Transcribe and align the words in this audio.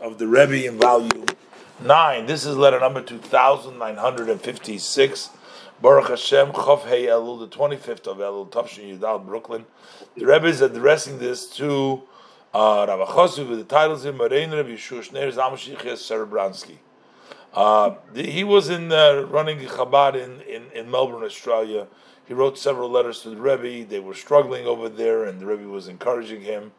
of 0.00 0.18
the 0.18 0.28
Rebbe 0.28 0.66
in 0.66 0.78
volume 0.78 1.26
9. 1.82 2.26
This 2.26 2.46
is 2.46 2.56
letter 2.56 2.78
number 2.78 3.02
2956. 3.02 5.30
Baruch 5.82 6.10
Hashem, 6.10 6.52
Chof 6.52 6.82
Hey 6.82 7.06
Elul, 7.06 7.40
the 7.40 7.48
25th 7.48 8.06
of 8.06 8.18
Elul, 8.18 8.48
Tavshin 8.48 8.96
Yudal, 8.96 9.26
Brooklyn. 9.26 9.66
The 10.16 10.26
Rebbe 10.26 10.46
is 10.46 10.60
addressing 10.60 11.18
this 11.18 11.48
to 11.56 12.04
uh, 12.54 12.86
Rav 12.88 13.08
Chosu 13.08 13.48
with 13.48 13.58
the 13.58 13.64
titles 13.64 14.04
in 14.04 14.16
Marein 14.16 14.52
Rebbe 14.52 14.76
Yeshua 14.76 15.10
Shneir 15.10 15.32
Zamashich 15.32 15.78
Serebransky. 15.78 16.78
Uh, 17.52 17.96
he 18.14 18.44
was 18.44 18.68
in 18.68 18.92
uh, 18.92 19.26
running 19.28 19.58
Chabad 19.58 20.14
in, 20.14 20.40
in, 20.42 20.70
in 20.70 20.88
Melbourne, 20.88 21.24
Australia. 21.24 21.88
He 22.24 22.32
wrote 22.32 22.56
several 22.58 22.90
letters 22.90 23.22
to 23.22 23.30
the 23.30 23.38
Rebbe. 23.38 23.84
They 23.84 23.98
were 23.98 24.14
struggling 24.14 24.66
over 24.66 24.88
there, 24.88 25.24
and 25.24 25.40
the 25.40 25.46
Rebbe 25.46 25.66
was 25.66 25.88
encouraging 25.88 26.42
him. 26.42 26.70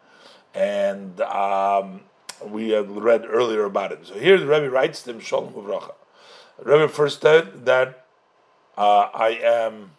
And 0.54 1.20
um, 1.20 2.04
we 2.44 2.70
have 2.70 2.90
read 2.90 3.26
earlier 3.28 3.64
about 3.66 3.92
it. 3.92 4.08
So 4.08 4.16
here 4.16 4.38
the 4.38 4.48
Rebbe 4.48 4.70
writes 4.70 5.04
to 5.04 5.12
him, 5.12 5.20
Shalom 5.20 5.54
Uvracha. 5.54 5.94
Rebbe 6.62 6.88
first 6.88 7.22
said 7.22 7.66
that 7.66 8.06
uh, 8.78 9.10
I 9.14 9.40
am 9.42 9.92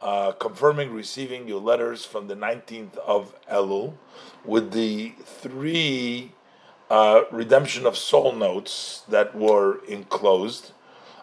uh, 0.00 0.32
confirming 0.32 0.92
receiving 0.92 1.48
your 1.48 1.60
letters 1.60 2.04
from 2.04 2.28
the 2.28 2.36
19th 2.36 2.96
of 2.98 3.34
Elul 3.50 3.94
with 4.44 4.72
the 4.72 5.14
three 5.24 6.32
uh, 6.90 7.22
redemption 7.30 7.86
of 7.86 7.96
soul 7.96 8.32
notes 8.32 9.02
that 9.08 9.34
were 9.34 9.84
enclosed. 9.86 10.72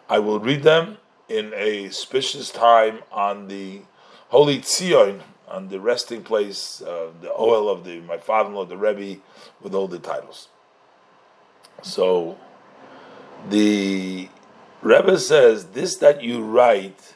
I 0.10 0.20
will 0.20 0.40
read 0.40 0.64
them 0.64 0.98
in 1.30 1.54
a 1.56 1.90
spacious 1.90 2.52
time 2.52 3.00
on 3.12 3.48
the 3.48 3.82
Holy 4.30 4.60
Tzion, 4.60 5.22
on 5.48 5.68
the 5.70 5.80
resting 5.80 6.24
place, 6.24 6.82
uh, 6.82 7.12
the 7.22 7.30
Ohel 7.30 7.72
of 7.72 7.84
the 7.84 8.02
my 8.02 8.18
father-in-law, 8.18 8.66
the 8.66 8.78
Rebbe, 8.78 9.22
with 9.62 9.74
all 9.74 9.88
the 9.88 10.00
titles. 10.00 10.50
So, 11.82 12.38
the 13.50 14.30
Rebbe 14.82 15.20
says 15.20 15.68
this 15.68 15.98
that 15.98 16.24
you 16.24 16.44
write 16.44 17.16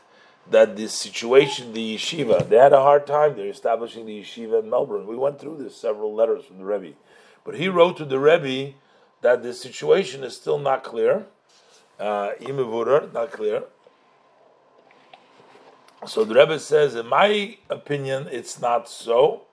that 0.49 0.75
this 0.75 0.93
situation, 0.93 1.73
the 1.73 1.95
yeshiva, 1.95 2.47
they 2.49 2.57
had 2.57 2.73
a 2.73 2.81
hard 2.81 3.05
time. 3.05 3.35
They're 3.35 3.47
establishing 3.47 4.05
the 4.05 4.21
yeshiva 4.21 4.63
in 4.63 4.69
Melbourne. 4.69 5.07
We 5.07 5.15
went 5.15 5.39
through 5.39 5.57
this 5.57 5.75
several 5.75 6.13
letters 6.13 6.45
from 6.45 6.57
the 6.57 6.65
Rebbe, 6.65 6.95
but 7.43 7.55
he 7.55 7.67
wrote 7.67 7.97
to 7.97 8.05
the 8.05 8.19
Rebbe 8.19 8.75
that 9.21 9.43
the 9.43 9.53
situation 9.53 10.23
is 10.23 10.35
still 10.35 10.59
not 10.59 10.83
clear. 10.83 11.25
Uh, 11.99 12.31
not 13.13 13.31
clear. 13.31 13.63
So 16.07 16.23
the 16.23 16.33
Rebbe 16.33 16.59
says, 16.59 16.95
in 16.95 17.07
my 17.07 17.57
opinion, 17.69 18.29
it's 18.31 18.61
not 18.61 18.87
so, 18.87 19.43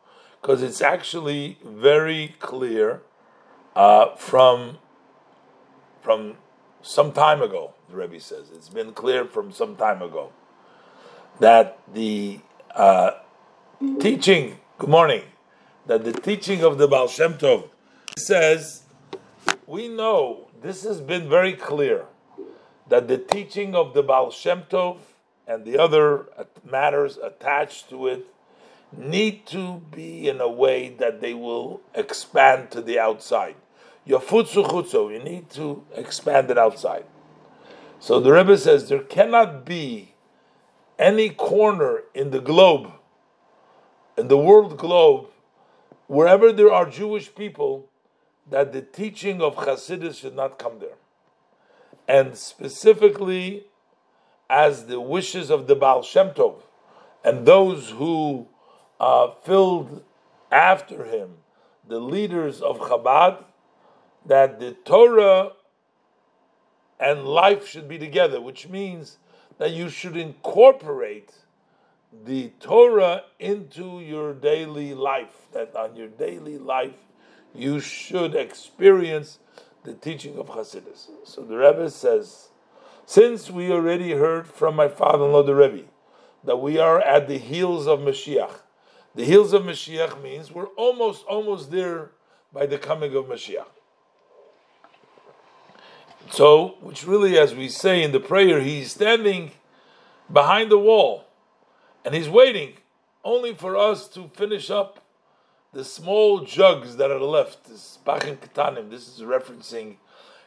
because 0.40 0.62
it's 0.62 0.80
actually 0.80 1.58
very 1.64 2.36
clear 2.38 3.02
uh, 3.74 4.14
from 4.14 4.78
from 6.02 6.36
some 6.82 7.10
time 7.10 7.42
ago. 7.42 7.74
The 7.90 7.96
Rebbe 7.96 8.20
says 8.20 8.50
it's 8.54 8.68
been 8.68 8.92
clear 8.92 9.24
from 9.24 9.50
some 9.50 9.74
time 9.74 10.00
ago 10.02 10.30
that 11.40 11.78
the 11.92 12.40
uh, 12.74 13.10
teaching. 13.98 14.58
Good 14.78 14.90
morning. 14.90 15.22
That 15.86 16.04
the 16.04 16.12
teaching 16.12 16.62
of 16.62 16.78
the 16.78 16.86
Baal 16.86 17.08
Shem 17.08 17.34
Tov 17.34 17.70
says 18.16 18.82
we 19.66 19.88
know 19.88 20.48
this 20.62 20.84
has 20.84 21.00
been 21.00 21.28
very 21.28 21.54
clear 21.54 22.06
that 22.88 23.08
the 23.08 23.18
teaching 23.18 23.74
of 23.74 23.94
the 23.94 24.02
Baal 24.02 24.30
Shem 24.30 24.62
Tov 24.70 24.98
and 25.46 25.64
the 25.64 25.78
other 25.78 26.26
matters 26.64 27.16
attached 27.18 27.88
to 27.90 28.06
it 28.08 28.26
need 28.96 29.46
to 29.46 29.82
be 29.90 30.28
in 30.28 30.40
a 30.40 30.48
way 30.48 30.88
that 30.88 31.20
they 31.20 31.34
will 31.34 31.80
expand 31.94 32.70
to 32.70 32.80
the 32.80 32.98
outside. 32.98 33.56
Yafutsu 34.06 34.64
chutzo, 34.66 35.12
you 35.12 35.22
need 35.22 35.50
to 35.50 35.84
expand 35.94 36.50
it 36.50 36.58
outside. 36.58 37.04
So 37.98 38.20
the 38.20 38.32
Rebbe 38.32 38.56
says 38.56 38.88
there 38.88 39.00
cannot 39.02 39.64
be 39.64 40.14
any 40.98 41.30
corner 41.30 42.02
in 42.14 42.30
the 42.30 42.40
globe, 42.40 42.92
in 44.16 44.28
the 44.28 44.38
world 44.38 44.78
globe, 44.78 45.26
wherever 46.06 46.52
there 46.52 46.72
are 46.72 46.88
Jewish 46.88 47.34
people, 47.34 47.88
that 48.48 48.72
the 48.72 48.80
teaching 48.80 49.42
of 49.42 49.56
Hasidus 49.56 50.20
should 50.20 50.36
not 50.36 50.58
come 50.58 50.78
there. 50.78 50.96
And 52.06 52.36
specifically, 52.36 53.64
as 54.48 54.86
the 54.86 55.00
wishes 55.00 55.50
of 55.50 55.66
the 55.66 55.74
Baal 55.74 56.02
Shem 56.02 56.30
Tov 56.30 56.62
and 57.24 57.46
those 57.46 57.90
who 57.90 58.46
uh, 59.00 59.30
filled 59.42 60.04
after 60.50 61.04
him, 61.04 61.38
the 61.86 62.00
leaders 62.00 62.60
of 62.60 62.78
Chabad, 62.78 63.44
that 64.24 64.58
the 64.60 64.72
Torah 64.84 65.52
and 66.98 67.24
life 67.24 67.66
should 67.66 67.88
be 67.88 67.98
together, 67.98 68.40
which 68.40 68.68
means 68.68 69.18
that 69.58 69.72
you 69.72 69.88
should 69.88 70.16
incorporate 70.16 71.32
the 72.24 72.52
Torah 72.60 73.24
into 73.38 74.00
your 74.00 74.32
daily 74.32 74.94
life, 74.94 75.48
that 75.52 75.74
on 75.76 75.96
your 75.96 76.08
daily 76.08 76.58
life 76.58 76.94
you 77.54 77.80
should 77.80 78.34
experience 78.34 79.38
the 79.84 79.94
teaching 79.94 80.38
of 80.38 80.48
Hasidus. 80.48 81.08
So 81.24 81.42
the 81.42 81.56
Rebbe 81.56 81.90
says, 81.90 82.48
since 83.06 83.48
we 83.48 83.70
already 83.70 84.12
heard 84.12 84.48
from 84.48 84.74
my 84.74 84.88
father-in-law, 84.88 85.44
the 85.44 85.54
Rebbe, 85.54 85.84
that 86.42 86.56
we 86.56 86.76
are 86.76 87.00
at 87.00 87.28
the 87.28 87.38
heels 87.38 87.86
of 87.86 88.00
Mashiach. 88.00 88.50
The 89.14 89.24
heels 89.24 89.52
of 89.52 89.62
Mashiach 89.62 90.20
means 90.20 90.50
we're 90.50 90.66
almost, 90.76 91.24
almost 91.26 91.70
there 91.70 92.10
by 92.52 92.66
the 92.66 92.78
coming 92.78 93.14
of 93.14 93.26
Mashiach. 93.26 93.66
So, 96.30 96.74
which 96.80 97.06
really, 97.06 97.38
as 97.38 97.54
we 97.54 97.68
say 97.68 98.02
in 98.02 98.10
the 98.10 98.20
prayer, 98.20 98.60
he's 98.60 98.90
standing 98.90 99.52
behind 100.30 100.72
the 100.72 100.78
wall 100.78 101.26
and 102.04 102.12
he's 102.12 102.28
waiting 102.28 102.74
only 103.24 103.54
for 103.54 103.76
us 103.76 104.08
to 104.08 104.30
finish 104.34 104.68
up 104.68 105.04
the 105.72 105.84
small 105.84 106.40
jugs 106.40 106.96
that 106.96 107.12
are 107.12 107.20
left. 107.20 107.68
This 107.68 107.98
Pachim 108.04 108.38
Ketanim, 108.38 108.90
this 108.90 109.06
is 109.06 109.20
referencing 109.20 109.96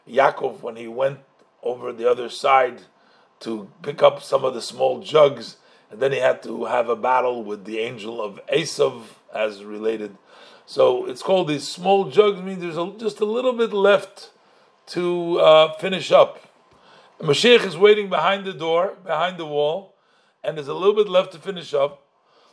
Yaakov 0.08 0.62
when 0.62 0.76
he 0.76 0.88
went 0.88 1.20
over 1.64 1.92
the 1.92 2.10
other 2.10 2.30
side 2.30 2.82
to 3.42 3.70
pick 3.82 4.04
up 4.04 4.22
some 4.22 4.44
of 4.44 4.54
the 4.54 4.62
small 4.62 5.02
jugs, 5.02 5.58
and 5.90 6.00
then 6.00 6.12
he 6.12 6.20
had 6.20 6.44
to 6.44 6.66
have 6.66 6.90
a 6.90 6.96
battle 6.96 7.44
with 7.44 7.66
the 7.66 7.80
angel 7.80 8.22
of 8.22 8.40
Esav 8.48 9.04
as 9.34 9.64
related. 9.64 10.18
So 10.66 11.06
it's 11.06 11.24
called 11.24 11.48
these 11.48 11.68
small 11.68 12.10
jugs. 12.10 12.40
I 12.40 12.44
mean, 12.44 12.60
there's 12.60 12.78
a, 12.78 12.94
just 12.98 13.20
a 13.22 13.26
little 13.26 13.54
bit 13.54 13.74
left 13.74 14.32
to 14.88 15.40
uh, 15.40 15.74
finish 15.78 16.12
up. 16.12 16.44
Mashiach 17.20 17.66
is 17.66 17.78
waiting 17.78 18.10
behind 18.10 18.46
the 18.46 18.54
door, 18.54 18.96
behind 19.04 19.38
the 19.38 19.46
wall, 19.46 19.96
and 20.44 20.58
there's 20.58 20.68
a 20.68 20.74
little 20.74 20.96
bit 20.96 21.10
left 21.10 21.32
to 21.34 21.40
finish 21.40 21.74
up. 21.74 22.04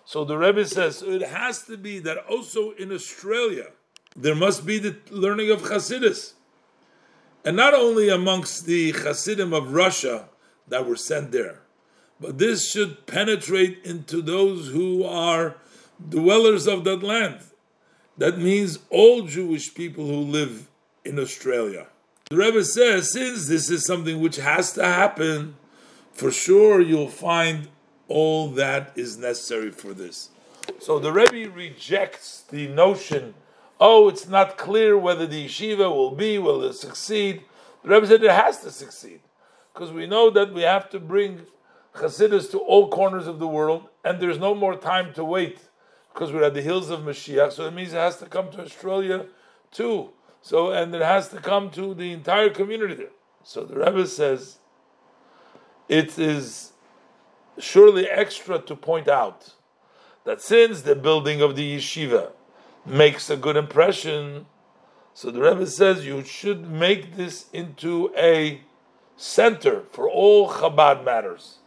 So 0.04 0.24
the 0.24 0.38
Rebbe 0.38 0.64
says 0.64 1.02
it 1.02 1.22
has 1.22 1.64
to 1.64 1.76
be 1.76 1.98
that 2.00 2.18
also 2.28 2.70
in 2.72 2.92
Australia 2.92 3.66
there 4.14 4.34
must 4.34 4.64
be 4.64 4.78
the 4.78 4.96
learning 5.10 5.50
of 5.50 5.62
Hasidus 5.62 6.32
and 7.46 7.56
not 7.56 7.74
only 7.74 8.08
amongst 8.08 8.66
the 8.66 8.90
Hasidim 8.90 9.52
of 9.54 9.72
Russia 9.72 10.28
that 10.66 10.84
were 10.84 10.96
sent 10.96 11.30
there, 11.30 11.60
but 12.20 12.38
this 12.38 12.68
should 12.68 13.06
penetrate 13.06 13.78
into 13.84 14.20
those 14.20 14.68
who 14.68 15.04
are 15.04 15.56
dwellers 16.08 16.66
of 16.66 16.82
that 16.84 17.04
land. 17.04 17.38
That 18.18 18.38
means 18.38 18.80
all 18.90 19.22
Jewish 19.22 19.72
people 19.74 20.06
who 20.06 20.20
live 20.22 20.68
in 21.04 21.20
Australia. 21.20 21.86
The 22.30 22.36
Rebbe 22.36 22.64
says, 22.64 23.12
since 23.12 23.46
this 23.46 23.70
is 23.70 23.86
something 23.86 24.20
which 24.20 24.36
has 24.36 24.72
to 24.72 24.84
happen, 24.84 25.54
for 26.12 26.32
sure 26.32 26.80
you'll 26.80 27.08
find 27.08 27.68
all 28.08 28.48
that 28.50 28.90
is 28.96 29.18
necessary 29.18 29.70
for 29.70 29.94
this. 29.94 30.30
So 30.80 30.98
the 30.98 31.12
Rebbe 31.12 31.48
rejects 31.48 32.42
the 32.50 32.66
notion 32.66 33.34
oh, 33.80 34.08
it's 34.08 34.28
not 34.28 34.58
clear 34.58 34.96
whether 34.96 35.26
the 35.26 35.46
yeshiva 35.46 35.90
will 35.90 36.10
be, 36.10 36.38
will 36.38 36.62
it 36.64 36.74
succeed. 36.74 37.42
The 37.82 37.90
Rebbe 37.90 38.06
said 38.06 38.22
it 38.22 38.30
has 38.30 38.60
to 38.62 38.70
succeed 38.70 39.20
because 39.72 39.92
we 39.92 40.06
know 40.06 40.30
that 40.30 40.52
we 40.52 40.62
have 40.62 40.88
to 40.90 41.00
bring 41.00 41.42
Hasidus 41.94 42.50
to 42.50 42.58
all 42.58 42.88
corners 42.88 43.26
of 43.26 43.38
the 43.38 43.46
world, 43.46 43.88
and 44.04 44.20
there's 44.20 44.38
no 44.38 44.54
more 44.54 44.76
time 44.76 45.12
to 45.14 45.24
wait 45.24 45.58
because 46.12 46.32
we're 46.32 46.44
at 46.44 46.54
the 46.54 46.62
hills 46.62 46.90
of 46.90 47.00
Mashiach. 47.00 47.52
So 47.52 47.66
it 47.66 47.72
means 47.72 47.92
it 47.92 47.96
has 47.96 48.18
to 48.18 48.26
come 48.26 48.50
to 48.52 48.62
Australia 48.62 49.26
too. 49.70 50.10
So 50.40 50.70
and 50.70 50.94
it 50.94 51.02
has 51.02 51.28
to 51.28 51.38
come 51.38 51.70
to 51.70 51.94
the 51.94 52.12
entire 52.12 52.50
community 52.50 52.94
there. 52.94 53.10
So 53.42 53.64
the 53.64 53.76
Rebbe 53.78 54.06
says 54.06 54.58
it 55.88 56.18
is 56.18 56.72
surely 57.58 58.08
extra 58.08 58.58
to 58.58 58.76
point 58.76 59.08
out 59.08 59.54
that 60.24 60.40
since 60.40 60.82
the 60.82 60.94
building 60.94 61.40
of 61.40 61.56
the 61.56 61.76
yeshiva 61.76 62.32
makes 62.86 63.28
a 63.30 63.36
good 63.36 63.56
impression. 63.56 64.46
So 65.14 65.30
the 65.30 65.40
Rebbe 65.40 65.66
says 65.66 66.06
you 66.06 66.22
should 66.22 66.70
make 66.70 67.16
this 67.16 67.46
into 67.52 68.12
a 68.16 68.60
center 69.16 69.82
for 69.90 70.08
all 70.08 70.50
Chabad 70.50 71.04
matters, 71.04 71.58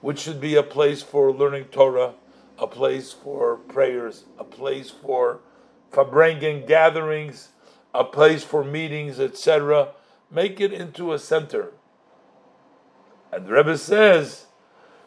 which 0.00 0.20
should 0.20 0.40
be 0.40 0.54
a 0.54 0.62
place 0.62 1.02
for 1.02 1.32
learning 1.32 1.64
Torah, 1.64 2.14
a 2.58 2.66
place 2.66 3.12
for 3.12 3.56
prayers, 3.56 4.24
a 4.38 4.44
place 4.44 4.90
for 4.90 5.40
Farbrengen 5.90 6.66
gatherings, 6.66 7.48
a 7.94 8.04
place 8.04 8.44
for 8.44 8.62
meetings, 8.62 9.18
etc. 9.18 9.92
Make 10.30 10.60
it 10.60 10.72
into 10.72 11.12
a 11.12 11.18
center. 11.18 11.72
And 13.32 13.46
the 13.46 13.52
Rebbe 13.52 13.78
says, 13.78 14.46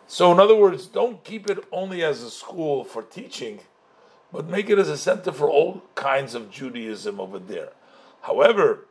so 0.07 0.31
in 0.31 0.39
other 0.39 0.55
words, 0.55 0.87
don't 0.87 1.23
keep 1.23 1.49
it 1.49 1.63
only 1.71 2.03
as 2.03 2.21
a 2.21 2.29
school 2.29 2.83
for 2.83 3.01
teaching, 3.01 3.59
but 4.33 4.49
make 4.49 4.67
it 4.67 4.79
as 4.79 4.89
a 4.89 4.97
center 4.97 5.31
for 5.31 5.47
all 5.47 5.83
kinds 5.93 6.33
of 6.33 6.49
Judaism 6.49 7.19
over 7.19 7.37
there. 7.37 7.69
However, 8.21 8.87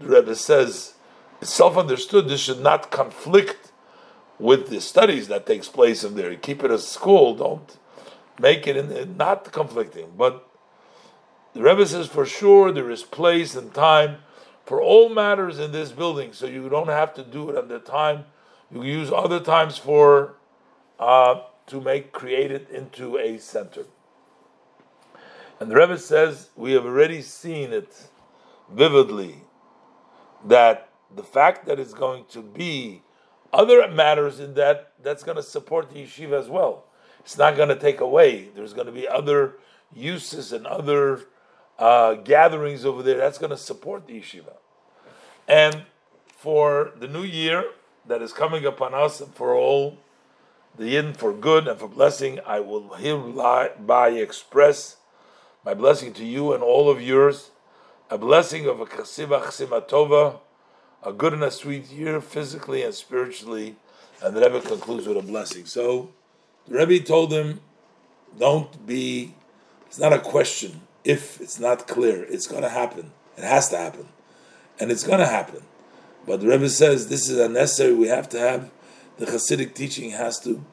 the 0.00 0.08
Rebbe 0.08 0.34
says, 0.34 0.94
it's 1.40 1.52
self-understood, 1.52 2.28
this 2.28 2.40
should 2.40 2.60
not 2.60 2.90
conflict 2.90 3.70
with 4.40 4.68
the 4.68 4.80
studies 4.80 5.28
that 5.28 5.46
takes 5.46 5.68
place 5.68 6.02
in 6.02 6.16
there. 6.16 6.34
Keep 6.34 6.64
it 6.64 6.72
as 6.72 6.82
a 6.82 6.88
school, 6.88 7.36
don't 7.36 7.78
make 8.40 8.66
it 8.66 8.76
in, 8.76 9.16
not 9.16 9.52
conflicting. 9.52 10.12
But 10.18 10.48
the 11.54 11.62
Rebbe 11.62 11.86
says 11.86 12.08
for 12.08 12.26
sure 12.26 12.72
there 12.72 12.90
is 12.90 13.04
place 13.04 13.54
and 13.54 13.72
time 13.72 14.16
for 14.64 14.82
all 14.82 15.08
matters 15.08 15.60
in 15.60 15.70
this 15.70 15.92
building, 15.92 16.32
so 16.32 16.46
you 16.46 16.68
don't 16.68 16.88
have 16.88 17.14
to 17.14 17.22
do 17.22 17.50
it 17.50 17.56
at 17.56 17.68
the 17.68 17.78
time. 17.78 18.24
You 18.72 18.82
use 18.82 19.12
other 19.12 19.40
times 19.40 19.78
for 19.78 20.34
uh, 20.98 21.42
to 21.66 21.80
make 21.80 22.10
create 22.10 22.50
it 22.50 22.68
into 22.70 23.16
a 23.16 23.38
center. 23.38 23.84
And 25.60 25.70
the 25.70 25.76
Rebbe 25.76 25.98
says 25.98 26.48
we 26.56 26.72
have 26.72 26.86
already 26.86 27.20
seen 27.20 27.72
it 27.72 28.08
vividly 28.72 29.42
that 30.46 30.88
the 31.14 31.22
fact 31.22 31.66
that 31.66 31.78
it's 31.78 31.92
going 31.92 32.24
to 32.30 32.40
be 32.40 33.02
other 33.52 33.86
matters 33.88 34.40
in 34.40 34.54
that 34.54 34.92
that's 35.02 35.22
going 35.22 35.36
to 35.36 35.42
support 35.42 35.90
the 35.90 36.04
yeshiva 36.04 36.40
as 36.40 36.48
well. 36.48 36.86
It's 37.20 37.36
not 37.36 37.56
going 37.56 37.68
to 37.68 37.76
take 37.76 38.00
away. 38.00 38.48
There's 38.54 38.72
going 38.72 38.86
to 38.86 38.92
be 38.92 39.06
other 39.06 39.56
uses 39.94 40.52
and 40.52 40.66
other 40.66 41.26
uh, 41.78 42.14
gatherings 42.14 42.84
over 42.84 43.02
there, 43.02 43.16
that's 43.16 43.38
going 43.38 43.50
to 43.50 43.56
support 43.56 44.06
the 44.06 44.20
yeshiva. 44.20 44.54
And 45.48 45.82
for 46.28 46.92
the 46.98 47.08
new 47.08 47.22
year 47.22 47.64
that 48.06 48.22
is 48.22 48.32
coming 48.32 48.64
upon 48.64 48.94
us 48.94 49.20
and 49.20 49.34
for 49.34 49.54
all 49.54 49.98
the 50.76 50.88
yin 50.88 51.12
for 51.12 51.32
good 51.32 51.68
and 51.68 51.78
for 51.78 51.88
blessing, 51.88 52.38
I 52.46 52.60
will 52.60 52.94
hereby 52.94 54.10
express 54.10 54.96
my 55.64 55.74
blessing 55.74 56.12
to 56.14 56.24
you 56.24 56.52
and 56.52 56.62
all 56.62 56.90
of 56.90 57.00
yours, 57.00 57.50
a 58.10 58.18
blessing 58.18 58.66
of 58.66 58.80
a 58.80 58.86
kasiva 58.86 59.42
chsimatova, 59.42 60.40
a 61.02 61.12
good 61.12 61.32
and 61.32 61.44
a 61.44 61.50
sweet 61.50 61.90
year, 61.90 62.20
physically 62.20 62.82
and 62.82 62.94
spiritually. 62.94 63.76
And 64.22 64.36
the 64.36 64.40
Rebbe 64.40 64.60
concludes 64.60 65.06
with 65.06 65.16
a 65.16 65.22
blessing. 65.22 65.66
So 65.66 66.10
the 66.66 66.78
Rebbe 66.78 67.04
told 67.04 67.32
him, 67.32 67.60
don't 68.38 68.86
be, 68.86 69.34
it's 69.86 69.98
not 69.98 70.12
a 70.12 70.18
question 70.18 70.82
if 71.04 71.40
it's 71.40 71.58
not 71.58 71.86
clear, 71.86 72.24
it's 72.24 72.46
going 72.46 72.62
to 72.62 72.68
happen. 72.68 73.12
It 73.36 73.44
has 73.44 73.70
to 73.70 73.78
happen. 73.78 74.08
And 74.78 74.90
it's 74.90 75.04
going 75.04 75.18
to 75.18 75.26
happen. 75.26 75.62
But 76.26 76.40
the 76.40 76.48
Rebbe 76.48 76.68
says 76.68 77.08
this 77.08 77.28
is 77.28 77.38
unnecessary. 77.38 77.94
We 77.94 78.08
have 78.08 78.28
to 78.30 78.38
have 78.38 78.70
the 79.18 79.26
Hasidic 79.26 79.74
teaching 79.74 80.10
has 80.10 80.40
to 80.40 80.64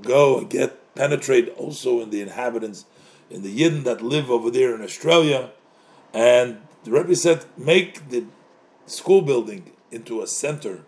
go 0.00 0.38
and 0.38 0.50
get 0.50 0.94
penetrate 0.94 1.48
also 1.56 2.00
in 2.00 2.10
the 2.10 2.20
inhabitants, 2.20 2.86
in 3.30 3.42
the 3.42 3.60
Yidden 3.60 3.84
that 3.84 4.02
live 4.02 4.30
over 4.30 4.50
there 4.50 4.74
in 4.74 4.82
Australia. 4.82 5.50
And 6.12 6.58
the 6.84 6.92
Rebbe 6.92 7.16
said, 7.16 7.44
make 7.56 8.10
the 8.10 8.24
school 8.86 9.22
building 9.22 9.72
into 9.90 10.22
a 10.22 10.26
center, 10.26 10.82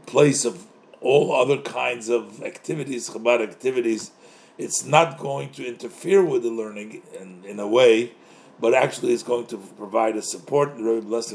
a 0.00 0.10
place 0.10 0.44
of 0.44 0.66
all 1.00 1.34
other 1.34 1.58
kinds 1.58 2.08
of 2.08 2.42
activities, 2.42 3.10
Chabad 3.10 3.42
activities 3.42 4.10
it's 4.56 4.84
not 4.84 5.18
going 5.18 5.50
to 5.50 5.66
interfere 5.66 6.24
with 6.24 6.42
the 6.42 6.50
learning 6.50 7.02
in, 7.18 7.44
in 7.44 7.58
a 7.58 7.66
way, 7.66 8.12
but 8.60 8.74
actually 8.74 9.12
it's 9.12 9.22
going 9.22 9.46
to 9.46 9.56
provide 9.56 10.16
a 10.16 10.22
support. 10.22 10.74
Rabbi 10.76 11.00
bless 11.00 11.32